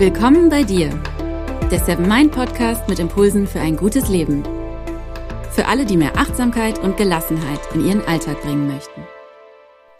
Willkommen 0.00 0.48
bei 0.48 0.62
dir, 0.62 0.88
der 1.70 1.78
Seven 1.78 2.08
Mind 2.08 2.32
Podcast 2.32 2.88
mit 2.88 2.98
Impulsen 2.98 3.46
für 3.46 3.60
ein 3.60 3.76
gutes 3.76 4.08
Leben. 4.08 4.42
Für 5.50 5.66
alle, 5.66 5.84
die 5.84 5.98
mehr 5.98 6.16
Achtsamkeit 6.16 6.78
und 6.78 6.96
Gelassenheit 6.96 7.60
in 7.74 7.84
ihren 7.84 8.02
Alltag 8.06 8.40
bringen 8.40 8.66
möchten. 8.66 9.02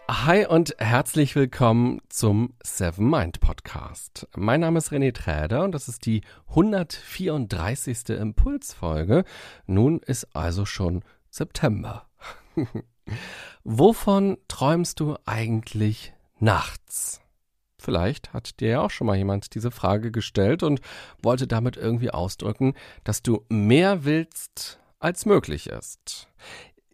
Hi 0.09 0.47
und 0.47 0.75
herzlich 0.79 1.35
willkommen 1.35 2.01
zum 2.09 2.55
Seven 2.63 3.11
Mind 3.11 3.41
Podcast. 3.41 4.27
Mein 4.35 4.61
Name 4.61 4.79
ist 4.79 4.91
René 4.91 5.13
Träder 5.13 5.63
und 5.63 5.71
das 5.73 5.87
ist 5.87 6.07
die 6.07 6.23
134. 6.49 8.09
Impulsfolge. 8.09 9.23
Nun 9.67 9.99
ist 9.99 10.35
also 10.35 10.65
schon 10.65 11.03
September. 11.29 12.07
Wovon 13.63 14.39
träumst 14.47 14.99
du 14.99 15.15
eigentlich 15.27 16.11
nachts? 16.39 17.20
Vielleicht 17.81 18.31
hat 18.31 18.59
dir 18.59 18.69
ja 18.69 18.81
auch 18.81 18.91
schon 18.91 19.07
mal 19.07 19.17
jemand 19.17 19.55
diese 19.55 19.71
Frage 19.71 20.11
gestellt 20.11 20.61
und 20.61 20.81
wollte 21.23 21.47
damit 21.47 21.77
irgendwie 21.77 22.11
ausdrücken, 22.11 22.75
dass 23.03 23.23
du 23.23 23.43
mehr 23.49 24.05
willst, 24.05 24.79
als 24.99 25.25
möglich 25.25 25.65
ist. 25.65 26.27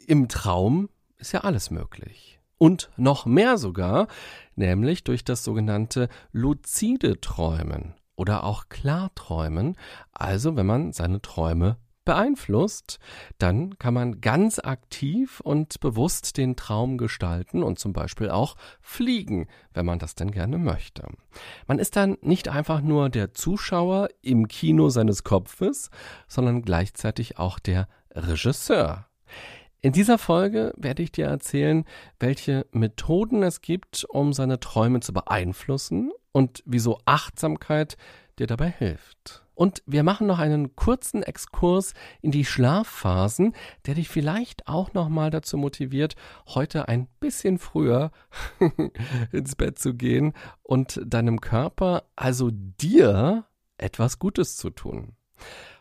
Im 0.08 0.30
Traum 0.30 0.88
ist 1.18 1.34
ja 1.34 1.42
alles 1.42 1.72
möglich. 1.72 2.40
Und 2.58 2.90
noch 2.96 3.26
mehr 3.26 3.58
sogar, 3.58 4.08
nämlich 4.56 5.04
durch 5.04 5.26
das 5.26 5.44
sogenannte 5.44 6.08
luzide 6.32 7.20
Träumen 7.20 7.96
oder 8.16 8.46
auch 8.46 8.70
Klarträumen, 8.70 9.76
also 10.14 10.56
wenn 10.56 10.66
man 10.66 10.94
seine 10.94 11.22
Träume 11.22 11.76
beeinflusst, 12.08 12.98
dann 13.38 13.78
kann 13.78 13.94
man 13.94 14.20
ganz 14.22 14.58
aktiv 14.58 15.40
und 15.42 15.80
bewusst 15.80 16.38
den 16.38 16.56
Traum 16.56 16.98
gestalten 16.98 17.62
und 17.62 17.78
zum 17.78 17.94
Beispiel 17.94 18.32
auch 18.32 18.56
fliegen, 18.82 19.48
wenn 19.74 19.86
man 19.86 20.00
das 20.00 20.16
denn 20.16 20.32
gerne 20.32 20.58
möchte. 20.58 21.04
Man 21.68 21.78
ist 21.78 21.96
dann 21.96 22.18
nicht 22.22 22.48
einfach 22.48 22.82
nur 22.82 23.10
der 23.10 23.34
Zuschauer 23.34 24.10
im 24.24 24.48
Kino 24.48 24.90
seines 24.90 25.24
Kopfes, 25.24 25.92
sondern 26.28 26.64
gleichzeitig 26.64 27.38
auch 27.38 27.60
der 27.60 27.88
Regisseur. 28.16 29.06
In 29.82 29.94
dieser 29.94 30.18
Folge 30.18 30.74
werde 30.76 31.04
ich 31.04 31.12
dir 31.12 31.28
erzählen, 31.28 31.86
welche 32.20 32.66
Methoden 32.72 33.44
es 33.44 33.62
gibt, 33.62 34.06
um 34.06 34.34
seine 34.34 34.60
Träume 34.60 35.02
zu 35.02 35.14
beeinflussen 35.14 36.12
und 36.32 36.64
wieso 36.66 37.00
Achtsamkeit 37.06 37.98
dir 38.40 38.48
dabei 38.48 38.70
hilft. 38.72 39.47
Und 39.58 39.82
wir 39.88 40.04
machen 40.04 40.28
noch 40.28 40.38
einen 40.38 40.76
kurzen 40.76 41.24
Exkurs 41.24 41.96
in 42.22 42.30
die 42.30 42.46
Schlafphasen, 42.46 43.56
der 43.88 43.96
dich 43.96 44.08
vielleicht 44.08 44.68
auch 44.68 44.94
nochmal 44.94 45.32
dazu 45.32 45.58
motiviert, 45.58 46.16
heute 46.46 46.88
ein 46.88 47.08
bisschen 47.20 47.58
früher 47.58 48.12
ins 49.32 49.56
Bett 49.56 49.80
zu 49.80 49.96
gehen 49.96 50.34
und 50.62 51.02
deinem 51.04 51.42
Körper, 51.42 52.04
also 52.16 52.52
dir, 52.52 53.46
etwas 53.80 54.20
Gutes 54.20 54.58
zu 54.58 54.70
tun. 54.70 55.16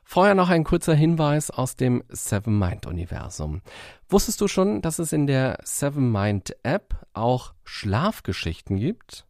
Vorher 0.02 0.34
noch 0.34 0.48
ein 0.48 0.64
kurzer 0.64 0.94
Hinweis 0.94 1.50
aus 1.50 1.76
dem 1.76 2.02
Seven 2.08 2.58
Mind 2.58 2.86
Universum. 2.86 3.60
Wusstest 4.08 4.40
du 4.40 4.48
schon, 4.48 4.80
dass 4.80 4.98
es 4.98 5.12
in 5.12 5.26
der 5.26 5.58
Seven 5.64 6.10
Mind 6.10 6.56
App 6.62 7.06
auch 7.12 7.52
Schlafgeschichten 7.64 8.78
gibt? 8.78 9.26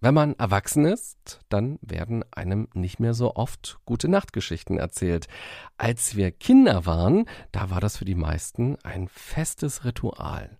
Wenn 0.00 0.14
man 0.14 0.34
erwachsen 0.36 0.84
ist, 0.84 1.40
dann 1.48 1.80
werden 1.82 2.24
einem 2.30 2.68
nicht 2.72 3.00
mehr 3.00 3.14
so 3.14 3.34
oft 3.34 3.80
gute 3.84 4.08
Nachtgeschichten 4.08 4.78
erzählt. 4.78 5.26
Als 5.76 6.14
wir 6.14 6.30
Kinder 6.30 6.86
waren, 6.86 7.24
da 7.50 7.70
war 7.70 7.80
das 7.80 7.96
für 7.96 8.04
die 8.04 8.14
meisten 8.14 8.76
ein 8.84 9.08
festes 9.08 9.84
Ritual. 9.84 10.56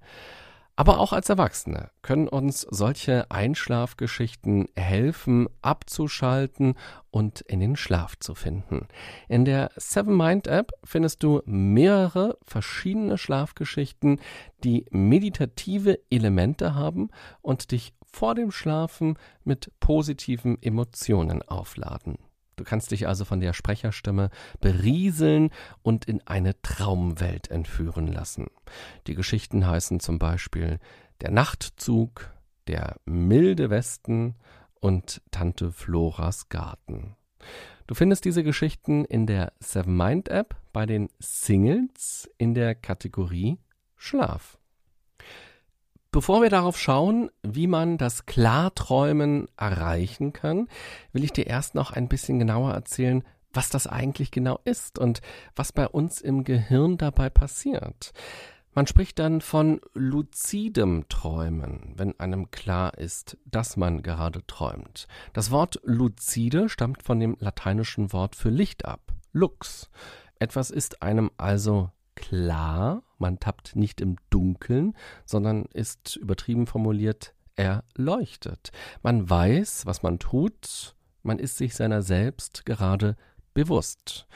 Aber 0.74 1.00
auch 1.00 1.12
als 1.12 1.28
Erwachsene 1.28 1.90
können 2.02 2.28
uns 2.28 2.60
solche 2.60 3.28
Einschlafgeschichten 3.32 4.66
helfen, 4.76 5.48
abzuschalten 5.60 6.74
und 7.10 7.40
in 7.40 7.58
den 7.58 7.74
Schlaf 7.74 8.16
zu 8.20 8.36
finden. 8.36 8.86
In 9.28 9.44
der 9.44 9.70
Seven 9.74 10.16
Mind 10.16 10.46
App 10.46 10.70
findest 10.84 11.24
du 11.24 11.42
mehrere 11.46 12.38
verschiedene 12.44 13.18
Schlafgeschichten, 13.18 14.20
die 14.62 14.86
meditative 14.90 15.98
Elemente 16.10 16.76
haben 16.76 17.10
und 17.42 17.72
dich 17.72 17.97
vor 18.12 18.34
dem 18.34 18.50
Schlafen 18.50 19.18
mit 19.44 19.72
positiven 19.80 20.60
Emotionen 20.62 21.42
aufladen. 21.42 22.18
Du 22.56 22.64
kannst 22.64 22.90
dich 22.90 23.06
also 23.06 23.24
von 23.24 23.40
der 23.40 23.52
Sprecherstimme 23.52 24.30
berieseln 24.60 25.50
und 25.82 26.06
in 26.06 26.26
eine 26.26 26.60
Traumwelt 26.60 27.50
entführen 27.50 28.08
lassen. 28.08 28.48
Die 29.06 29.14
Geschichten 29.14 29.66
heißen 29.66 30.00
zum 30.00 30.18
Beispiel 30.18 30.80
Der 31.20 31.30
Nachtzug, 31.30 32.32
Der 32.66 32.96
milde 33.04 33.70
Westen 33.70 34.34
und 34.80 35.22
Tante 35.30 35.70
Floras 35.70 36.48
Garten. 36.48 37.16
Du 37.86 37.94
findest 37.94 38.24
diese 38.24 38.42
Geschichten 38.42 39.04
in 39.04 39.26
der 39.26 39.52
Seven 39.60 39.96
Mind 39.96 40.28
App 40.28 40.56
bei 40.72 40.84
den 40.84 41.08
Singles 41.20 42.28
in 42.38 42.54
der 42.54 42.74
Kategorie 42.74 43.58
Schlaf. 43.96 44.58
Bevor 46.10 46.40
wir 46.40 46.48
darauf 46.48 46.78
schauen, 46.78 47.30
wie 47.42 47.66
man 47.66 47.98
das 47.98 48.24
Klarträumen 48.24 49.46
erreichen 49.58 50.32
kann, 50.32 50.68
will 51.12 51.22
ich 51.22 51.32
dir 51.32 51.46
erst 51.46 51.74
noch 51.74 51.90
ein 51.90 52.08
bisschen 52.08 52.38
genauer 52.38 52.72
erzählen, 52.72 53.24
was 53.52 53.68
das 53.68 53.86
eigentlich 53.86 54.30
genau 54.30 54.58
ist 54.64 54.98
und 54.98 55.20
was 55.54 55.72
bei 55.72 55.86
uns 55.86 56.22
im 56.22 56.44
Gehirn 56.44 56.96
dabei 56.96 57.28
passiert. 57.28 58.12
Man 58.74 58.86
spricht 58.86 59.18
dann 59.18 59.42
von 59.42 59.80
luzidem 59.92 61.06
Träumen, 61.08 61.92
wenn 61.96 62.18
einem 62.20 62.50
klar 62.50 62.96
ist, 62.96 63.36
dass 63.44 63.76
man 63.76 64.02
gerade 64.02 64.46
träumt. 64.46 65.08
Das 65.34 65.50
Wort 65.50 65.80
luzide 65.84 66.70
stammt 66.70 67.02
von 67.02 67.20
dem 67.20 67.36
lateinischen 67.38 68.12
Wort 68.14 68.34
für 68.34 68.50
Licht 68.50 68.86
ab, 68.86 69.12
lux. 69.32 69.90
Etwas 70.38 70.70
ist 70.70 71.02
einem 71.02 71.30
also 71.36 71.90
klar, 72.18 73.02
man 73.18 73.38
tappt 73.38 73.76
nicht 73.76 74.00
im 74.00 74.16
Dunkeln, 74.28 74.94
sondern 75.24 75.66
ist 75.72 76.16
übertrieben 76.16 76.66
formuliert 76.66 77.32
erleuchtet. 77.54 78.70
Man 79.02 79.30
weiß, 79.30 79.86
was 79.86 80.02
man 80.02 80.18
tut, 80.18 80.96
man 81.22 81.38
ist 81.38 81.56
sich 81.56 81.74
seiner 81.74 82.02
selbst 82.02 82.66
gerade 82.66 83.16
bewusst. 83.54 84.26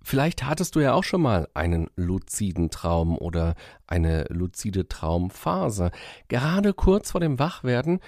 Vielleicht 0.00 0.44
hattest 0.44 0.76
du 0.76 0.80
ja 0.80 0.94
auch 0.94 1.04
schon 1.04 1.20
mal 1.20 1.48
einen 1.54 1.90
luziden 1.96 2.70
Traum 2.70 3.18
oder 3.18 3.54
eine 3.86 4.24
luzide 4.30 4.88
Traumphase. 4.88 5.90
Gerade 6.28 6.72
kurz 6.72 7.10
vor 7.10 7.20
dem 7.20 7.38
Wachwerden 7.38 8.00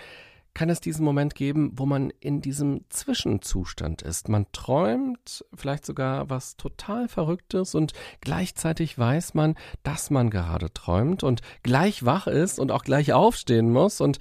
kann 0.61 0.69
es 0.69 0.83
diesen 0.83 1.07
Moment 1.07 1.35
geben, 1.35 1.73
wo 1.77 1.87
man 1.87 2.13
in 2.21 2.43
diesem 2.43 2.85
Zwischenzustand 2.91 4.03
ist. 4.03 4.29
Man 4.29 4.45
träumt 4.53 5.43
vielleicht 5.55 5.87
sogar 5.87 6.29
was 6.29 6.59
total 6.59 7.09
Verrücktes 7.09 7.75
und 7.75 7.95
gleichzeitig 8.21 8.99
weiß 8.99 9.33
man, 9.33 9.55
dass 9.85 10.11
man 10.11 10.29
gerade 10.29 10.71
träumt 10.71 11.23
und 11.23 11.41
gleich 11.63 12.05
wach 12.05 12.27
ist 12.27 12.59
und 12.59 12.73
auch 12.73 12.85
gleich 12.85 13.15
aufstehen 13.15 13.73
muss. 13.73 14.03
Und 14.03 14.19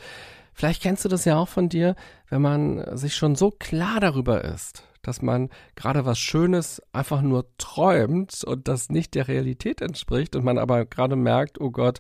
vielleicht 0.54 0.82
kennst 0.82 1.04
du 1.04 1.10
das 1.10 1.26
ja 1.26 1.36
auch 1.36 1.50
von 1.50 1.68
dir, 1.68 1.98
wenn 2.30 2.42
man 2.42 2.96
sich 2.96 3.18
schon 3.18 3.36
so 3.36 3.52
klar 3.52 4.00
darüber 4.00 4.46
ist, 4.46 4.86
dass 5.02 5.22
man 5.22 5.50
gerade 5.76 6.06
was 6.06 6.20
Schönes 6.20 6.82
einfach 6.94 7.22
nur 7.22 7.48
träumt 7.58 8.46
und 8.46 8.70
das 8.70 8.88
nicht 8.88 9.14
der 9.16 9.28
Realität 9.28 9.82
entspricht 9.82 10.38
und 10.38 10.46
man 10.46 10.58
aber 10.58 10.86
gerade 10.86 11.18
merkt, 11.18 11.60
oh 11.60 11.70
Gott, 11.70 12.00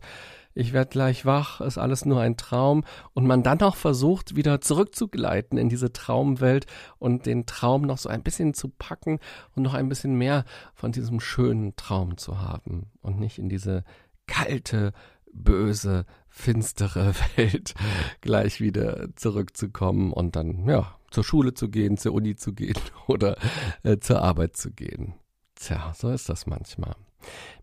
ich 0.59 0.73
werde 0.73 0.89
gleich 0.89 1.25
wach, 1.25 1.61
ist 1.61 1.77
alles 1.77 2.03
nur 2.05 2.19
ein 2.19 2.35
Traum 2.35 2.83
und 3.13 3.25
man 3.25 3.43
dann 3.43 3.59
noch 3.59 3.77
versucht, 3.77 4.35
wieder 4.35 4.59
zurückzugleiten 4.59 5.57
in 5.57 5.69
diese 5.69 5.93
Traumwelt 5.93 6.65
und 6.97 7.25
den 7.25 7.45
Traum 7.45 7.83
noch 7.83 7.97
so 7.97 8.09
ein 8.09 8.23
bisschen 8.23 8.53
zu 8.53 8.67
packen 8.67 9.19
und 9.55 9.63
noch 9.63 9.73
ein 9.73 9.87
bisschen 9.87 10.15
mehr 10.15 10.43
von 10.73 10.91
diesem 10.91 11.21
schönen 11.21 11.77
Traum 11.77 12.17
zu 12.17 12.41
haben 12.41 12.91
und 13.01 13.19
nicht 13.19 13.39
in 13.39 13.47
diese 13.47 13.85
kalte, 14.27 14.91
böse, 15.31 16.05
finstere 16.27 17.13
Welt 17.37 17.73
gleich 18.19 18.59
wieder 18.59 19.15
zurückzukommen 19.15 20.11
und 20.11 20.35
dann, 20.35 20.67
ja, 20.67 20.93
zur 21.09 21.23
Schule 21.23 21.53
zu 21.53 21.69
gehen, 21.69 21.97
zur 21.97 22.13
Uni 22.13 22.35
zu 22.35 22.53
gehen 22.53 22.75
oder 23.07 23.37
äh, 23.83 23.97
zur 23.99 24.21
Arbeit 24.21 24.57
zu 24.57 24.71
gehen. 24.71 25.13
Tja, 25.55 25.93
so 25.95 26.09
ist 26.09 26.27
das 26.27 26.47
manchmal. 26.47 26.95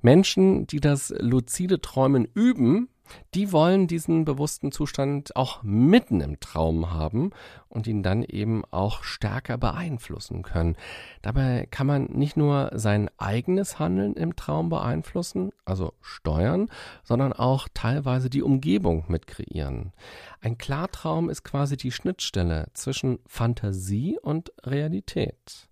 Menschen, 0.03 0.67
die 0.67 0.81
das 0.81 1.15
luzide 1.19 1.81
Träumen 1.81 2.27
üben, 2.35 2.89
die 3.35 3.53
wollen 3.53 3.87
diesen 3.87 4.25
bewussten 4.25 4.73
Zustand 4.73 5.35
auch 5.37 5.63
mitten 5.63 6.21
im 6.21 6.41
Traum 6.41 6.93
haben 6.93 7.31
und 7.69 7.87
ihn 7.87 8.03
dann 8.03 8.23
eben 8.23 8.65
auch 8.71 9.03
stärker 9.03 9.59
beeinflussen 9.59 10.43
können. 10.43 10.77
Dabei 11.23 11.67
kann 11.71 11.87
man 11.87 12.05
nicht 12.07 12.37
nur 12.37 12.71
sein 12.75 13.11
eigenes 13.19 13.79
Handeln 13.79 14.15
im 14.15 14.37
Traum 14.37 14.69
beeinflussen, 14.69 15.51
also 15.65 15.93
steuern, 16.01 16.69
sondern 17.05 17.33
auch 17.33 17.69
teilweise 17.73 18.31
die 18.31 18.43
Umgebung 18.43 19.05
mit 19.09 19.27
kreieren. 19.27 19.93
Ein 20.41 20.59
Klartraum 20.59 21.29
ist 21.29 21.43
quasi 21.43 21.77
die 21.77 21.93
Schnittstelle 21.93 22.69
zwischen 22.73 23.19
Fantasie 23.27 24.19
und 24.21 24.53
Realität. 24.65 25.69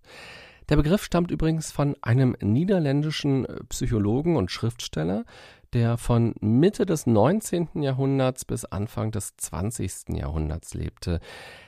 Der 0.69 0.77
Begriff 0.77 1.03
stammt 1.03 1.29
übrigens 1.29 1.71
von 1.71 1.95
einem 2.01 2.35
niederländischen 2.41 3.45
Psychologen 3.69 4.35
und 4.35 4.49
Schriftsteller, 4.49 5.23
der 5.75 5.97
von 5.97 6.33
Mitte 6.39 6.85
des 6.85 7.05
19. 7.05 7.83
Jahrhunderts 7.83 8.45
bis 8.45 8.63
Anfang 8.63 9.11
des 9.11 9.35
20. 9.35 10.15
Jahrhunderts 10.17 10.73
lebte. 10.73 11.19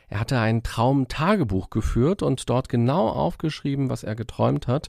Er 0.07 0.21
hatte 0.21 0.39
ein 0.39 0.63
Traumtagebuch 0.63 1.69
geführt 1.69 2.23
und 2.23 2.49
dort 2.49 2.69
genau 2.69 3.09
aufgeschrieben, 3.09 3.89
was 3.89 4.03
er 4.03 4.15
geträumt 4.15 4.67
hat. 4.67 4.87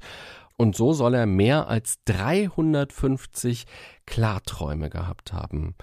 Und 0.56 0.76
so 0.76 0.92
soll 0.92 1.14
er 1.14 1.26
mehr 1.26 1.68
als 1.68 1.98
350 2.04 3.66
Klarträume 4.06 4.88
gehabt 4.88 5.32
haben. 5.32 5.74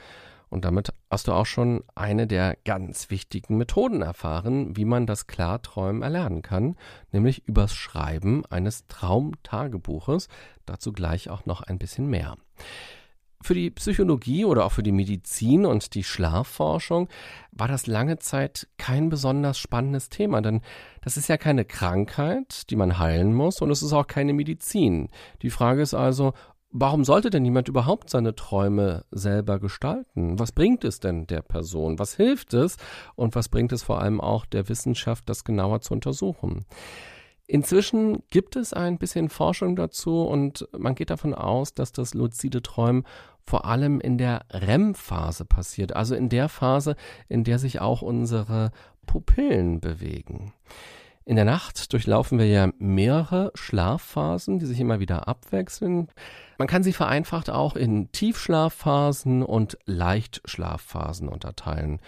Und 0.48 0.64
damit 0.64 0.94
hast 1.12 1.28
du 1.28 1.34
auch 1.34 1.46
schon 1.46 1.84
eine 1.94 2.28
der 2.28 2.56
ganz 2.64 3.10
wichtigen 3.10 3.58
Methoden 3.58 4.02
erfahren, 4.02 4.78
wie 4.78 4.86
man 4.86 5.06
das 5.08 5.28
Klarträumen 5.28 6.04
erlernen 6.04 6.42
kann, 6.42 6.78
nämlich 7.12 7.46
übers 7.46 7.74
Schreiben 7.74 8.46
eines 8.46 8.88
Traumtagebuches. 8.88 10.30
Dazu 10.66 10.94
gleich 10.94 11.30
auch 11.30 11.46
noch 11.46 11.62
ein 11.64 11.78
bisschen 11.78 12.08
mehr. 12.08 12.38
Für 13.46 13.54
die 13.54 13.70
Psychologie 13.70 14.44
oder 14.44 14.66
auch 14.66 14.72
für 14.72 14.82
die 14.82 14.92
Medizin 14.92 15.68
und 15.68 15.94
die 15.94 16.04
Schlafforschung 16.04 17.10
war 17.52 17.68
das 17.68 17.86
lange 17.86 18.18
Zeit 18.18 18.68
kein 18.78 19.10
besonders 19.10 19.60
spannendes 19.60 20.10
Thema, 20.10 20.42
denn 20.42 20.62
das 21.04 21.16
ist 21.16 21.30
ja 21.30 21.38
keine 21.38 21.64
Krankheit, 21.64 22.72
die 22.72 22.76
man 22.76 22.98
heilen 22.98 23.36
muss 23.36 23.62
und 23.62 23.70
es 23.70 23.84
ist 23.84 23.94
auch 23.94 24.08
keine 24.08 24.34
Medizin. 24.34 25.10
Die 25.44 25.52
Frage 25.52 25.84
ist 25.84 25.94
also, 25.94 26.34
Warum 26.78 27.06
sollte 27.06 27.30
denn 27.30 27.46
jemand 27.46 27.70
überhaupt 27.70 28.10
seine 28.10 28.36
Träume 28.36 29.06
selber 29.12 29.60
gestalten? 29.60 30.40
Was 30.40 30.52
bringt 30.52 30.84
es 30.84 31.00
denn 31.00 31.26
der 31.26 31.42
Person? 31.42 32.00
Was 32.00 32.16
hilft 32.16 32.54
es? 32.54 32.76
Und 33.16 33.36
was 33.36 33.48
bringt 33.48 33.72
es 33.72 33.84
vor 33.84 34.02
allem 34.02 34.20
auch 34.20 34.46
der 34.46 34.68
Wissenschaft, 34.68 35.30
das 35.30 35.46
genauer 35.46 35.80
zu 35.80 35.94
untersuchen? 35.94 36.66
Inzwischen 37.48 38.24
gibt 38.32 38.56
es 38.56 38.74
ein 38.74 38.98
bisschen 38.98 39.30
Forschung 39.30 39.76
dazu 39.76 40.24
und 40.24 40.68
man 40.76 40.96
geht 40.96 41.12
davon 41.12 41.36
aus, 41.36 41.76
dass 41.76 41.92
das 41.92 42.16
luzide 42.16 42.64
Träumen 42.64 43.06
vor 43.46 43.66
allem 43.66 44.00
in 44.00 44.18
der 44.18 44.42
REM-Phase 44.52 45.46
passiert, 45.46 45.96
also 45.96 46.16
in 46.16 46.30
der 46.30 46.50
Phase, 46.50 46.96
in 47.28 47.44
der 47.44 47.60
sich 47.60 47.80
auch 47.80 48.02
unsere 48.02 48.72
Pupillen 49.06 49.80
bewegen. 49.80 50.54
In 51.28 51.36
der 51.36 51.46
Nacht 51.46 51.92
durchlaufen 51.92 52.38
wir 52.38 52.48
ja 52.48 52.70
mehrere 52.78 53.52
Schlafphasen, 53.56 54.60
die 54.60 54.68
sich 54.68 54.80
immer 54.80 55.00
wieder 55.00 55.28
abwechseln. 55.28 56.10
Man 56.60 56.68
kann 56.68 56.84
sie 56.84 56.94
vereinfacht 56.94 57.50
auch 57.50 57.76
in 57.76 58.12
Tiefschlafphasen 58.12 59.42
und 59.42 59.78
Leichtschlafphasen 59.86 61.28
unterteilen. 61.28 62.00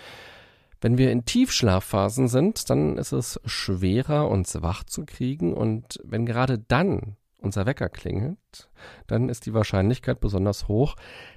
Wenn 0.82 1.00
wir 1.00 1.12
in 1.12 1.26
Tiefschlafphasen 1.26 2.28
sind, 2.28 2.70
dann 2.70 2.98
ist 2.98 3.12
es 3.12 3.42
schwerer, 3.46 4.30
uns 4.30 4.62
wach 4.62 4.84
zu 4.84 5.06
kriegen 5.06 5.54
und 5.54 6.00
wenn 6.04 6.28
gerade 6.28 6.60
dann 6.60 7.16
unser 7.40 7.66
Wecker 7.66 7.90
klingelt, 7.90 8.70
dann 9.06 9.30
ist 9.30 9.46
die 9.46 9.54
Wahrscheinlichkeit 9.54 10.20
besonders 10.20 10.68
hoch, 10.68 10.96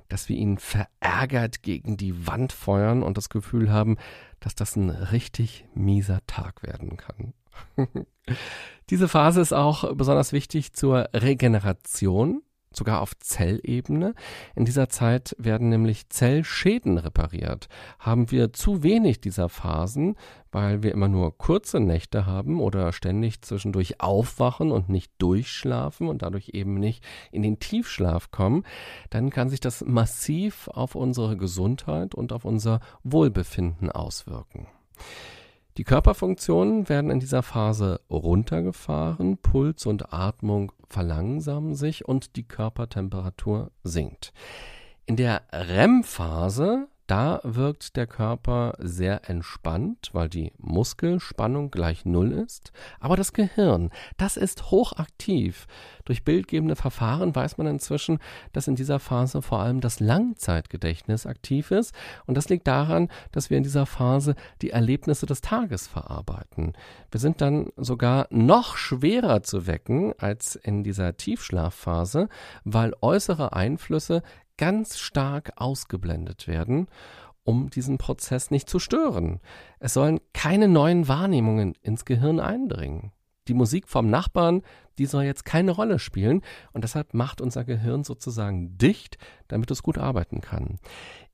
dass 0.09 0.29
wir 0.29 0.37
ihn 0.37 0.59
verärgert 0.59 1.63
gegen 1.63 1.97
die 1.97 2.27
Wand 2.27 2.53
feuern 2.53 3.03
und 3.03 3.17
das 3.17 3.29
Gefühl 3.29 3.71
haben, 3.71 3.97
dass 4.41 4.55
das 4.55 4.77
ein 4.77 4.91
richtig 4.91 5.67
mieser 5.75 6.21
Tag 6.27 6.63
werden 6.63 6.97
kann. 6.97 7.35
Diese 8.91 9.09
Phase 9.09 9.41
ist 9.41 9.53
auch 9.53 9.95
besonders 9.95 10.33
wichtig 10.33 10.73
zur 10.73 11.11
Regeneration, 11.13 12.43
sogar 12.73 13.01
auf 13.01 13.19
Zellebene. 13.19 14.15
In 14.55 14.65
dieser 14.65 14.89
Zeit 14.89 15.35
werden 15.39 15.69
nämlich 15.69 16.09
Zellschäden 16.09 16.99
repariert. 16.99 17.69
Haben 17.99 18.31
wir 18.31 18.53
zu 18.53 18.83
wenig 18.83 19.21
dieser 19.21 19.49
Phasen, 19.49 20.17
weil 20.53 20.83
wir 20.83 20.93
immer 20.93 21.09
nur 21.09 21.37
kurze 21.37 21.81
Nächte 21.81 22.27
haben 22.27 22.61
oder 22.61 22.93
ständig 22.93 23.43
zwischendurch 23.43 24.01
aufwachen 24.01 24.71
und 24.71 24.89
nicht 24.89 25.13
durchschlafen 25.19 26.09
und 26.09 26.23
dadurch 26.23 26.51
eben 26.53 26.75
nicht 26.75 27.05
in 27.33 27.43
den 27.43 27.59
Tiefschlaf 27.59 28.31
kommen, 28.31 28.65
dann 29.11 29.31
kann 29.31 29.51
sich 29.51 29.61
das 29.61 29.85
massiv 29.85 30.69
auf 30.69 30.95
unsere 30.95 31.37
Gesundheit 31.37 32.15
und 32.15 32.33
auf 32.33 32.45
unser 32.45 32.81
Wohlbefinden 33.03 33.91
auswirken. 33.91 34.67
Die 35.77 35.85
Körperfunktionen 35.85 36.89
werden 36.89 37.11
in 37.11 37.21
dieser 37.21 37.43
Phase 37.43 38.01
runtergefahren, 38.11 39.39
Puls 39.39 39.87
und 39.87 40.13
Atmung 40.13 40.73
verlangsamen 40.91 41.75
sich 41.75 42.07
und 42.07 42.37
die 42.37 42.47
Körpertemperatur 42.47 43.71
sinkt. 43.83 44.33
In 45.07 45.17
der 45.17 45.43
REM-Phase 45.53 46.89
da 47.11 47.41
wirkt 47.43 47.97
der 47.97 48.07
Körper 48.07 48.75
sehr 48.79 49.29
entspannt, 49.29 50.11
weil 50.13 50.29
die 50.29 50.53
Muskelspannung 50.59 51.73
gleich 51.73 52.05
Null 52.05 52.31
ist. 52.31 52.71
Aber 53.01 53.17
das 53.17 53.33
Gehirn, 53.33 53.91
das 54.17 54.37
ist 54.37 54.71
hochaktiv. 54.71 55.67
Durch 56.05 56.23
bildgebende 56.25 56.77
Verfahren 56.77 57.35
weiß 57.35 57.59
man 57.59 57.67
inzwischen, 57.67 58.21
dass 58.53 58.69
in 58.69 58.77
dieser 58.77 59.01
Phase 59.01 59.43
vor 59.43 59.59
allem 59.59 59.81
das 59.81 59.99
Langzeitgedächtnis 59.99 61.27
aktiv 61.27 61.73
ist. 61.73 61.95
Und 62.27 62.37
das 62.37 62.49
liegt 62.49 62.69
daran, 62.69 63.09
dass 63.33 63.51
wir 63.51 63.57
in 63.57 63.65
dieser 63.65 63.87
Phase 63.87 64.37
die 64.63 64.71
Erlebnisse 64.71 65.27
des 65.27 65.41
Tages 65.41 65.89
verarbeiten. 65.89 66.75
Wir 67.11 67.19
sind 67.19 67.41
dann 67.41 67.71
sogar 67.77 68.29
noch 68.31 68.77
schwerer 68.77 69.43
zu 69.43 69.67
wecken 69.67 70.15
als 70.19 70.55
in 70.55 70.85
dieser 70.85 71.17
Tiefschlafphase, 71.17 72.29
weil 72.63 72.95
äußere 73.01 73.53
Einflüsse 73.53 74.23
ganz 74.61 74.99
stark 74.99 75.53
ausgeblendet 75.57 76.47
werden, 76.47 76.87
um 77.45 77.71
diesen 77.71 77.97
Prozess 77.97 78.51
nicht 78.51 78.69
zu 78.69 78.79
stören. 78.79 79.41
Es 79.79 79.95
sollen 79.95 80.21
keine 80.35 80.69
neuen 80.69 81.09
Wahrnehmungen 81.09 81.75
ins 81.81 82.05
Gehirn 82.05 82.41
eindringen. 82.41 83.11
Die 83.49 83.55
Musik 83.55 83.89
vom 83.89 84.11
Nachbarn, 84.11 84.61
die 84.99 85.07
soll 85.07 85.23
jetzt 85.23 85.47
keine 85.47 85.71
Rolle 85.71 85.99
spielen 85.99 86.43
und 86.75 86.85
deshalb 86.85 87.15
macht 87.15 87.41
unser 87.41 87.65
Gehirn 87.65 88.05
sozusagen 88.05 88.77
dicht, 88.77 89.17
damit 89.49 89.71
es 89.71 89.83
gut 89.83 89.97
arbeiten 89.97 90.43
kann. 90.43 90.79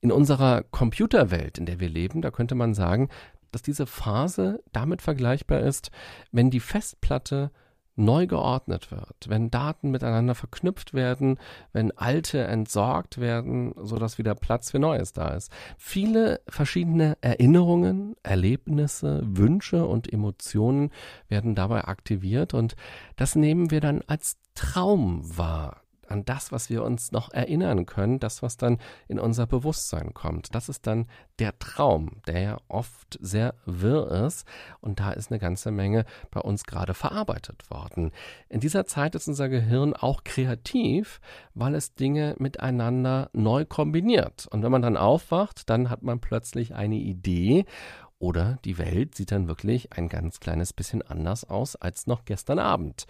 In 0.00 0.12
unserer 0.12 0.62
Computerwelt, 0.62 1.58
in 1.58 1.66
der 1.66 1.80
wir 1.80 1.88
leben, 1.88 2.22
da 2.22 2.30
könnte 2.30 2.54
man 2.54 2.74
sagen, 2.74 3.08
dass 3.50 3.62
diese 3.62 3.86
Phase 3.86 4.62
damit 4.70 5.02
vergleichbar 5.02 5.60
ist, 5.60 5.90
wenn 6.30 6.50
die 6.50 6.60
Festplatte 6.60 7.50
neu 7.96 8.26
geordnet 8.26 8.90
wird, 8.90 9.28
wenn 9.28 9.50
Daten 9.50 9.90
miteinander 9.90 10.34
verknüpft 10.34 10.94
werden, 10.94 11.38
wenn 11.72 11.96
alte 11.96 12.44
entsorgt 12.44 13.18
werden, 13.18 13.74
sodass 13.76 14.18
wieder 14.18 14.34
Platz 14.34 14.70
für 14.70 14.78
Neues 14.78 15.12
da 15.12 15.28
ist. 15.28 15.50
Viele 15.78 16.40
verschiedene 16.48 17.16
Erinnerungen, 17.22 18.14
Erlebnisse, 18.22 19.22
Wünsche 19.24 19.86
und 19.86 20.12
Emotionen 20.12 20.90
werden 21.28 21.54
dabei 21.54 21.84
aktiviert 21.84 22.54
und 22.54 22.76
das 23.16 23.34
nehmen 23.34 23.70
wir 23.70 23.80
dann 23.80 24.02
als 24.06 24.36
Traum 24.54 25.22
wahr 25.36 25.82
an 26.10 26.24
das, 26.24 26.52
was 26.52 26.70
wir 26.70 26.84
uns 26.84 27.12
noch 27.12 27.32
erinnern 27.32 27.86
können, 27.86 28.18
das, 28.18 28.42
was 28.42 28.56
dann 28.56 28.78
in 29.08 29.18
unser 29.18 29.46
Bewusstsein 29.46 30.14
kommt. 30.14 30.54
Das 30.54 30.68
ist 30.68 30.86
dann 30.86 31.06
der 31.38 31.58
Traum, 31.58 32.22
der 32.26 32.40
ja 32.40 32.56
oft 32.68 33.18
sehr 33.20 33.54
wirr 33.64 34.26
ist 34.26 34.46
und 34.80 35.00
da 35.00 35.12
ist 35.12 35.30
eine 35.30 35.38
ganze 35.38 35.70
Menge 35.70 36.04
bei 36.30 36.40
uns 36.40 36.64
gerade 36.64 36.94
verarbeitet 36.94 37.70
worden. 37.70 38.12
In 38.48 38.60
dieser 38.60 38.86
Zeit 38.86 39.14
ist 39.14 39.28
unser 39.28 39.48
Gehirn 39.48 39.94
auch 39.94 40.24
kreativ, 40.24 41.20
weil 41.54 41.74
es 41.74 41.94
Dinge 41.94 42.34
miteinander 42.38 43.30
neu 43.32 43.64
kombiniert. 43.64 44.46
Und 44.50 44.62
wenn 44.62 44.72
man 44.72 44.82
dann 44.82 44.96
aufwacht, 44.96 45.68
dann 45.68 45.90
hat 45.90 46.02
man 46.02 46.20
plötzlich 46.20 46.74
eine 46.74 46.96
Idee 46.96 47.64
oder 48.18 48.58
die 48.64 48.78
Welt 48.78 49.14
sieht 49.14 49.30
dann 49.32 49.48
wirklich 49.48 49.92
ein 49.92 50.08
ganz 50.08 50.40
kleines 50.40 50.72
bisschen 50.72 51.02
anders 51.02 51.44
aus 51.44 51.76
als 51.76 52.06
noch 52.06 52.24
gestern 52.24 52.58
Abend. 52.58 53.06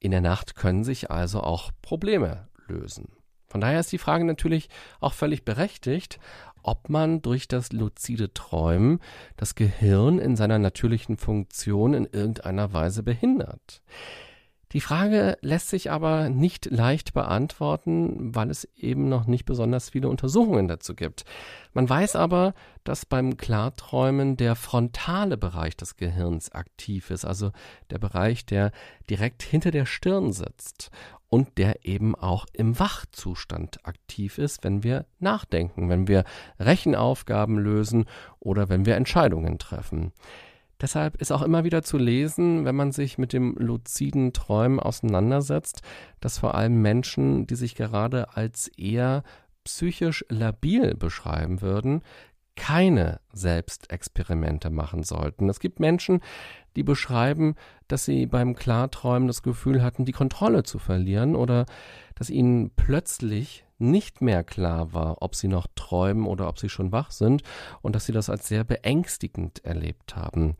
In 0.00 0.10
der 0.10 0.20
Nacht 0.20 0.54
können 0.54 0.84
sich 0.84 1.10
also 1.10 1.40
auch 1.40 1.70
Probleme 1.82 2.48
lösen. 2.66 3.08
Von 3.46 3.60
daher 3.60 3.80
ist 3.80 3.92
die 3.92 3.98
Frage 3.98 4.24
natürlich 4.24 4.68
auch 5.00 5.14
völlig 5.14 5.44
berechtigt, 5.44 6.20
ob 6.62 6.88
man 6.88 7.22
durch 7.22 7.48
das 7.48 7.72
luzide 7.72 8.32
Träumen 8.34 9.00
das 9.36 9.54
Gehirn 9.54 10.18
in 10.18 10.36
seiner 10.36 10.58
natürlichen 10.58 11.16
Funktion 11.16 11.94
in 11.94 12.04
irgendeiner 12.04 12.72
Weise 12.72 13.02
behindert. 13.02 13.82
Die 14.72 14.80
Frage 14.82 15.38
lässt 15.40 15.70
sich 15.70 15.90
aber 15.90 16.28
nicht 16.28 16.66
leicht 16.66 17.14
beantworten, 17.14 18.34
weil 18.34 18.50
es 18.50 18.68
eben 18.76 19.08
noch 19.08 19.26
nicht 19.26 19.46
besonders 19.46 19.90
viele 19.90 20.08
Untersuchungen 20.08 20.68
dazu 20.68 20.94
gibt. 20.94 21.24
Man 21.72 21.88
weiß 21.88 22.16
aber, 22.16 22.52
dass 22.84 23.06
beim 23.06 23.38
Klarträumen 23.38 24.36
der 24.36 24.56
frontale 24.56 25.38
Bereich 25.38 25.76
des 25.76 25.96
Gehirns 25.96 26.52
aktiv 26.52 27.10
ist, 27.10 27.24
also 27.24 27.50
der 27.90 27.98
Bereich, 27.98 28.44
der 28.44 28.72
direkt 29.08 29.42
hinter 29.42 29.70
der 29.70 29.86
Stirn 29.86 30.32
sitzt 30.32 30.90
und 31.28 31.56
der 31.56 31.84
eben 31.86 32.14
auch 32.14 32.46
im 32.52 32.78
Wachzustand 32.78 33.86
aktiv 33.86 34.38
ist, 34.38 34.64
wenn 34.64 34.82
wir 34.82 35.06
nachdenken, 35.18 35.88
wenn 35.88 36.08
wir 36.08 36.24
Rechenaufgaben 36.58 37.58
lösen 37.58 38.06
oder 38.38 38.68
wenn 38.68 38.86
wir 38.86 38.96
Entscheidungen 38.96 39.58
treffen. 39.58 40.12
Deshalb 40.80 41.16
ist 41.20 41.32
auch 41.32 41.42
immer 41.42 41.64
wieder 41.64 41.82
zu 41.82 41.98
lesen, 41.98 42.64
wenn 42.64 42.76
man 42.76 42.92
sich 42.92 43.18
mit 43.18 43.32
dem 43.32 43.56
luziden 43.56 44.32
Träumen 44.32 44.78
auseinandersetzt, 44.78 45.82
dass 46.20 46.38
vor 46.38 46.54
allem 46.54 46.80
Menschen, 46.80 47.46
die 47.46 47.56
sich 47.56 47.74
gerade 47.74 48.36
als 48.36 48.68
eher 48.68 49.24
psychisch 49.64 50.24
labil 50.28 50.94
beschreiben 50.94 51.60
würden, 51.60 52.02
keine 52.58 53.20
Selbstexperimente 53.32 54.70
machen 54.70 55.04
sollten. 55.04 55.48
Es 55.48 55.60
gibt 55.60 55.78
Menschen, 55.78 56.20
die 56.74 56.82
beschreiben, 56.82 57.54
dass 57.86 58.04
sie 58.04 58.26
beim 58.26 58.56
Klarträumen 58.56 59.28
das 59.28 59.42
Gefühl 59.42 59.82
hatten, 59.82 60.04
die 60.04 60.12
Kontrolle 60.12 60.64
zu 60.64 60.78
verlieren 60.78 61.36
oder 61.36 61.66
dass 62.16 62.30
ihnen 62.30 62.70
plötzlich 62.74 63.64
nicht 63.78 64.20
mehr 64.20 64.44
klar 64.44 64.92
war, 64.92 65.22
ob 65.22 65.34
sie 65.34 65.48
noch 65.48 65.66
träumen 65.74 66.26
oder 66.26 66.48
ob 66.48 66.58
sie 66.58 66.68
schon 66.68 66.92
wach 66.92 67.10
sind 67.10 67.42
und 67.82 67.94
dass 67.94 68.06
sie 68.06 68.12
das 68.12 68.30
als 68.30 68.48
sehr 68.48 68.64
beängstigend 68.64 69.64
erlebt 69.64 70.16
haben. 70.16 70.56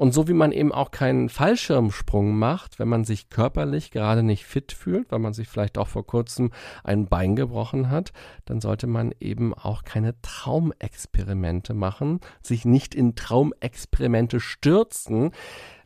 Und 0.00 0.14
so 0.14 0.28
wie 0.28 0.32
man 0.32 0.50
eben 0.50 0.72
auch 0.72 0.92
keinen 0.92 1.28
Fallschirmsprung 1.28 2.34
macht, 2.34 2.78
wenn 2.78 2.88
man 2.88 3.04
sich 3.04 3.28
körperlich 3.28 3.90
gerade 3.90 4.22
nicht 4.22 4.46
fit 4.46 4.72
fühlt, 4.72 5.12
weil 5.12 5.18
man 5.18 5.34
sich 5.34 5.46
vielleicht 5.46 5.76
auch 5.76 5.88
vor 5.88 6.06
kurzem 6.06 6.52
ein 6.84 7.06
Bein 7.06 7.36
gebrochen 7.36 7.90
hat, 7.90 8.14
dann 8.46 8.62
sollte 8.62 8.86
man 8.86 9.12
eben 9.20 9.52
auch 9.52 9.84
keine 9.84 10.18
Traumexperimente 10.22 11.74
machen, 11.74 12.20
sich 12.42 12.64
nicht 12.64 12.94
in 12.94 13.14
Traumexperimente 13.14 14.40
stürzen, 14.40 15.32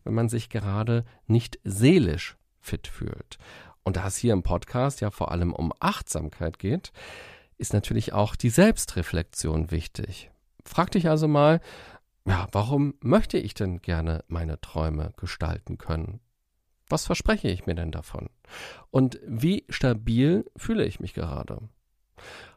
wenn 0.04 0.14
man 0.14 0.28
sich 0.28 0.48
gerade 0.48 1.04
nicht 1.26 1.58
seelisch 1.64 2.36
fit 2.60 2.86
fühlt. 2.86 3.38
Und 3.84 3.96
da 3.96 4.06
es 4.06 4.16
hier 4.16 4.32
im 4.32 4.42
Podcast 4.42 5.00
ja 5.00 5.10
vor 5.10 5.30
allem 5.30 5.52
um 5.52 5.72
Achtsamkeit 5.78 6.58
geht, 6.58 6.92
ist 7.58 7.72
natürlich 7.72 8.12
auch 8.12 8.34
die 8.34 8.50
Selbstreflexion 8.50 9.70
wichtig. 9.70 10.30
Frag 10.64 10.90
dich 10.90 11.08
also 11.08 11.28
mal, 11.28 11.60
ja, 12.26 12.48
warum 12.52 12.94
möchte 13.00 13.36
ich 13.38 13.54
denn 13.54 13.82
gerne 13.82 14.24
meine 14.28 14.60
Träume 14.60 15.12
gestalten 15.16 15.76
können? 15.76 16.20
Was 16.88 17.06
verspreche 17.06 17.48
ich 17.48 17.66
mir 17.66 17.74
denn 17.74 17.90
davon? 17.90 18.30
Und 18.90 19.20
wie 19.26 19.64
stabil 19.68 20.50
fühle 20.56 20.84
ich 20.84 21.00
mich 21.00 21.14
gerade? 21.14 21.68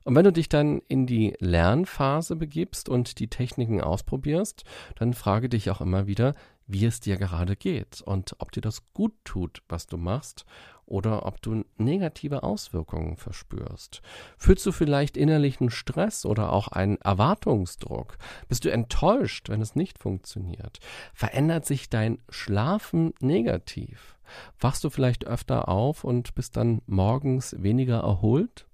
Und 0.07 0.15
wenn 0.15 0.23
du 0.23 0.31
dich 0.31 0.47
dann 0.47 0.81
in 0.87 1.05
die 1.05 1.35
Lernphase 1.39 2.37
begibst 2.37 2.87
und 2.87 3.19
die 3.19 3.27
Techniken 3.27 3.81
ausprobierst, 3.81 4.63
dann 4.95 5.13
frage 5.13 5.49
dich 5.49 5.69
auch 5.69 5.81
immer 5.81 6.07
wieder, 6.07 6.33
wie 6.65 6.85
es 6.85 7.01
dir 7.01 7.17
gerade 7.17 7.57
geht 7.57 8.03
und 8.03 8.33
ob 8.39 8.53
dir 8.53 8.61
das 8.61 8.93
gut 8.93 9.11
tut, 9.25 9.63
was 9.67 9.85
du 9.85 9.97
machst 9.97 10.45
oder 10.85 11.25
ob 11.25 11.41
du 11.41 11.65
negative 11.75 12.43
Auswirkungen 12.43 13.17
verspürst. 13.17 14.01
Fühlst 14.37 14.65
du 14.65 14.71
vielleicht 14.71 15.17
innerlichen 15.17 15.69
Stress 15.69 16.25
oder 16.25 16.53
auch 16.53 16.69
einen 16.69 17.01
Erwartungsdruck? 17.01 18.17
Bist 18.47 18.63
du 18.63 18.71
enttäuscht, 18.71 19.49
wenn 19.49 19.61
es 19.61 19.75
nicht 19.75 19.99
funktioniert? 19.99 20.79
Verändert 21.13 21.65
sich 21.65 21.89
dein 21.89 22.19
Schlafen 22.29 23.13
negativ? 23.19 24.15
Wachst 24.57 24.85
du 24.85 24.89
vielleicht 24.89 25.27
öfter 25.27 25.67
auf 25.67 26.05
und 26.05 26.33
bist 26.33 26.55
dann 26.55 26.81
morgens 26.85 27.61
weniger 27.61 27.99
erholt? 27.99 28.67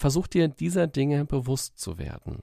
Versuch 0.00 0.26
dir 0.26 0.48
dieser 0.48 0.86
Dinge 0.86 1.26
bewusst 1.26 1.78
zu 1.78 1.98
werden. 1.98 2.42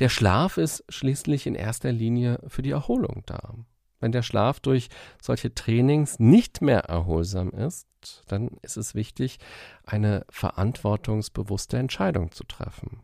Der 0.00 0.10
Schlaf 0.10 0.58
ist 0.58 0.84
schließlich 0.90 1.46
in 1.46 1.54
erster 1.54 1.92
Linie 1.92 2.40
für 2.46 2.60
die 2.60 2.72
Erholung 2.72 3.22
da. 3.24 3.54
Wenn 4.00 4.12
der 4.12 4.22
Schlaf 4.22 4.60
durch 4.60 4.90
solche 5.22 5.54
Trainings 5.54 6.18
nicht 6.18 6.60
mehr 6.60 6.80
erholsam 6.80 7.52
ist, 7.52 7.86
dann 8.28 8.48
ist 8.60 8.76
es 8.76 8.94
wichtig, 8.94 9.38
eine 9.86 10.26
verantwortungsbewusste 10.28 11.78
Entscheidung 11.78 12.32
zu 12.32 12.44
treffen. 12.44 13.00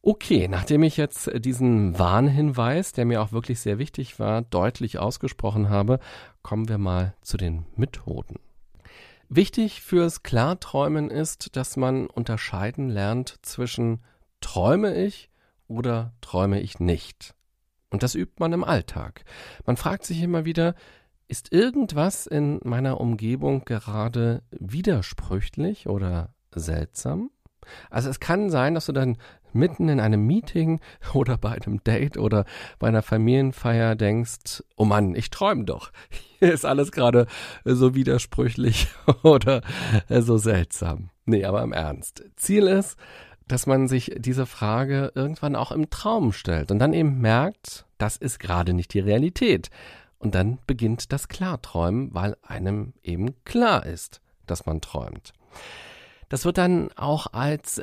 Okay, 0.00 0.48
nachdem 0.48 0.82
ich 0.82 0.96
jetzt 0.96 1.30
diesen 1.44 1.98
Warnhinweis, 1.98 2.92
der 2.92 3.04
mir 3.04 3.20
auch 3.20 3.32
wirklich 3.32 3.60
sehr 3.60 3.78
wichtig 3.78 4.18
war, 4.18 4.40
deutlich 4.40 4.98
ausgesprochen 4.98 5.68
habe, 5.68 5.98
kommen 6.40 6.70
wir 6.70 6.78
mal 6.78 7.14
zu 7.20 7.36
den 7.36 7.66
Methoden. 7.74 8.38
Wichtig 9.28 9.82
fürs 9.82 10.22
Klarträumen 10.22 11.10
ist, 11.10 11.56
dass 11.56 11.76
man 11.76 12.06
unterscheiden 12.06 12.88
lernt 12.88 13.36
zwischen 13.42 14.02
träume 14.40 14.94
ich 14.94 15.30
oder 15.66 16.12
träume 16.20 16.60
ich 16.60 16.78
nicht. 16.78 17.34
Und 17.90 18.02
das 18.02 18.14
übt 18.14 18.34
man 18.38 18.52
im 18.52 18.64
Alltag. 18.64 19.24
Man 19.64 19.76
fragt 19.76 20.04
sich 20.04 20.22
immer 20.22 20.44
wieder, 20.44 20.74
ist 21.28 21.52
irgendwas 21.52 22.26
in 22.26 22.60
meiner 22.62 23.00
Umgebung 23.00 23.64
gerade 23.64 24.42
widersprüchlich 24.50 25.88
oder 25.88 26.34
seltsam? 26.54 27.30
Also 27.90 28.10
es 28.10 28.20
kann 28.20 28.48
sein, 28.50 28.74
dass 28.74 28.86
du 28.86 28.92
dann 28.92 29.16
mitten 29.56 29.88
in 29.88 30.00
einem 30.00 30.26
Meeting 30.26 30.80
oder 31.14 31.36
bei 31.36 31.52
einem 31.52 31.82
Date 31.82 32.16
oder 32.16 32.44
bei 32.78 32.88
einer 32.88 33.02
Familienfeier 33.02 33.96
denkst, 33.96 34.62
oh 34.76 34.84
Mann, 34.84 35.14
ich 35.14 35.30
träume 35.30 35.64
doch. 35.64 35.90
Hier 36.38 36.52
ist 36.52 36.64
alles 36.64 36.92
gerade 36.92 37.26
so 37.64 37.94
widersprüchlich 37.94 38.88
oder 39.22 39.62
so 40.08 40.36
seltsam. 40.36 41.10
Nee, 41.24 41.44
aber 41.44 41.62
im 41.62 41.72
Ernst. 41.72 42.24
Ziel 42.36 42.66
ist, 42.66 42.96
dass 43.48 43.66
man 43.66 43.88
sich 43.88 44.12
diese 44.16 44.46
Frage 44.46 45.12
irgendwann 45.14 45.56
auch 45.56 45.72
im 45.72 45.90
Traum 45.90 46.32
stellt 46.32 46.70
und 46.70 46.78
dann 46.78 46.92
eben 46.92 47.20
merkt, 47.20 47.86
das 47.98 48.16
ist 48.16 48.38
gerade 48.38 48.74
nicht 48.74 48.92
die 48.94 49.00
Realität. 49.00 49.70
Und 50.18 50.34
dann 50.34 50.58
beginnt 50.66 51.12
das 51.12 51.28
Klarträumen, 51.28 52.14
weil 52.14 52.36
einem 52.42 52.94
eben 53.02 53.42
klar 53.44 53.86
ist, 53.86 54.20
dass 54.46 54.66
man 54.66 54.80
träumt. 54.80 55.32
Das 56.28 56.44
wird 56.44 56.58
dann 56.58 56.90
auch 56.96 57.28
als 57.32 57.80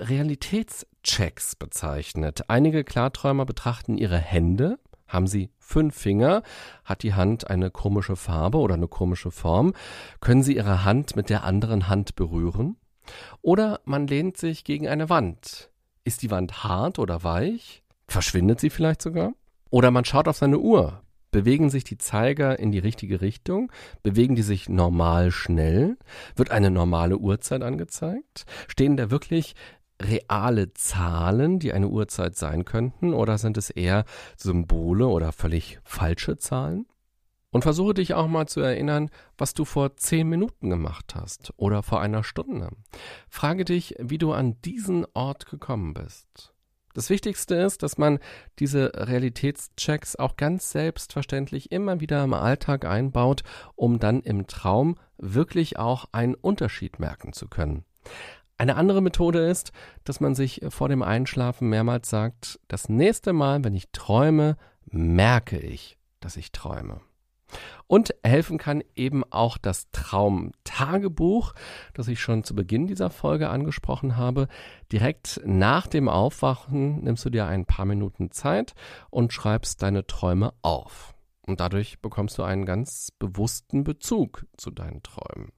Realitätschecks 1.04 1.56
bezeichnet. 1.56 2.50
Einige 2.50 2.84
Klarträumer 2.84 3.46
betrachten 3.46 3.98
ihre 3.98 4.18
Hände. 4.18 4.80
Haben 5.08 5.28
sie 5.28 5.52
fünf 5.60 5.96
Finger? 5.96 6.44
Hat 6.86 7.04
die 7.04 7.14
Hand 7.14 7.50
eine 7.50 7.70
komische 7.70 8.16
Farbe 8.16 8.58
oder 8.58 8.76
eine 8.76 8.88
komische 8.88 9.30
Form? 9.30 9.74
Können 10.22 10.44
sie 10.44 10.56
ihre 10.56 10.86
Hand 10.86 11.16
mit 11.16 11.30
der 11.30 11.44
anderen 11.44 11.90
Hand 11.90 12.16
berühren? 12.16 12.78
Oder 13.42 13.82
man 13.84 14.08
lehnt 14.08 14.38
sich 14.38 14.64
gegen 14.64 14.88
eine 14.88 15.10
Wand. 15.10 15.70
Ist 16.06 16.22
die 16.22 16.32
Wand 16.32 16.64
hart 16.64 17.00
oder 17.00 17.24
weich? 17.24 17.84
Verschwindet 18.08 18.60
sie 18.60 18.70
vielleicht 18.70 19.02
sogar? 19.02 19.34
Oder 19.70 19.92
man 19.92 20.06
schaut 20.06 20.28
auf 20.28 20.38
seine 20.38 20.60
Uhr. 20.60 21.02
Bewegen 21.32 21.70
sich 21.70 21.84
die 21.84 21.98
Zeiger 21.98 22.60
in 22.60 22.72
die 22.72 22.80
richtige 22.80 23.20
Richtung? 23.20 23.72
Bewegen 24.04 24.36
die 24.36 24.44
sich 24.44 24.70
normal 24.70 25.32
schnell? 25.32 25.98
Wird 26.36 26.52
eine 26.52 26.70
normale 26.70 27.18
Uhrzeit 27.18 27.64
angezeigt? 27.64 28.46
Stehen 28.68 28.98
da 28.98 29.10
wirklich 29.10 29.56
reale 30.04 30.74
Zahlen, 30.74 31.60
die 31.60 31.74
eine 31.74 31.88
Uhrzeit 31.88 32.36
sein 32.36 32.66
könnten? 32.66 33.14
Oder 33.14 33.38
sind 33.38 33.58
es 33.58 33.70
eher 33.70 34.06
Symbole 34.38 35.08
oder 35.08 35.32
völlig 35.32 35.80
falsche 35.84 36.38
Zahlen? 36.38 36.86
Und 37.52 37.62
versuche 37.62 37.94
dich 37.94 38.16
auch 38.16 38.28
mal 38.28 38.48
zu 38.48 38.62
erinnern, 38.62 39.12
was 39.38 39.54
du 39.54 39.64
vor 39.64 39.96
zehn 39.96 40.28
Minuten 40.28 40.72
gemacht 40.72 41.14
hast 41.14 41.54
oder 41.58 41.84
vor 41.84 42.02
einer 42.02 42.24
Stunde. 42.24 42.70
Frage 43.30 43.64
dich, 43.64 43.96
wie 44.00 44.18
du 44.18 44.34
an 44.34 44.60
diesen 44.64 45.06
Ort 45.14 45.46
gekommen 45.46 45.94
bist. 45.94 46.54
Das 46.96 47.10
Wichtigste 47.10 47.56
ist, 47.56 47.82
dass 47.84 47.98
man 47.98 48.20
diese 48.60 48.92
Realitätschecks 48.96 50.16
auch 50.16 50.36
ganz 50.36 50.72
selbstverständlich 50.72 51.72
immer 51.72 52.00
wieder 52.00 52.24
im 52.24 52.34
Alltag 52.34 52.86
einbaut, 52.86 53.44
um 53.76 54.00
dann 54.00 54.22
im 54.22 54.48
Traum 54.48 54.96
wirklich 55.18 55.78
auch 55.78 56.06
einen 56.12 56.36
Unterschied 56.36 57.00
merken 57.00 57.34
zu 57.34 57.48
können. 57.48 57.84
Eine 58.58 58.76
andere 58.76 59.02
Methode 59.02 59.40
ist, 59.40 59.72
dass 60.04 60.20
man 60.20 60.36
sich 60.36 60.62
vor 60.70 60.88
dem 60.88 61.02
Einschlafen 61.02 61.70
mehrmals 61.70 62.10
sagt, 62.10 62.60
das 62.68 62.88
nächste 62.88 63.34
Mal, 63.34 63.64
wenn 63.64 63.74
ich 63.74 63.92
träume, 63.92 64.58
merke 64.86 65.58
ich, 65.58 65.98
dass 66.20 66.38
ich 66.38 66.52
träume. 66.52 67.02
Und 67.88 68.16
helfen 68.24 68.58
kann 68.58 68.84
eben 68.96 69.24
auch 69.32 69.58
das 69.58 69.92
Traumtagebuch, 69.92 71.54
das 71.94 72.08
ich 72.08 72.20
schon 72.20 72.44
zu 72.44 72.56
Beginn 72.56 72.88
dieser 72.88 73.10
Folge 73.10 73.50
angesprochen 73.50 74.18
habe. 74.18 74.48
Direkt 74.92 75.42
nach 75.46 75.88
dem 75.88 76.10
Aufwachen 76.10 77.04
nimmst 77.04 77.26
du 77.26 77.30
dir 77.30 77.46
ein 77.46 77.66
paar 77.66 77.86
Minuten 77.86 78.32
Zeit 78.32 78.74
und 79.10 79.34
schreibst 79.34 79.84
deine 79.84 80.08
Träume 80.08 80.54
auf. 80.62 81.14
Und 81.46 81.60
dadurch 81.60 82.00
bekommst 82.02 82.38
du 82.38 82.44
einen 82.44 82.66
ganz 82.66 83.12
bewussten 83.20 83.84
Bezug 83.84 84.46
zu 84.58 84.72
deinen 84.72 85.04
Träumen 85.04 85.52